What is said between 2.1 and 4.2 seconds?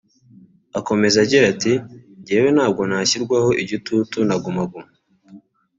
“Njyewe ntabwo nashyirwaho igitutu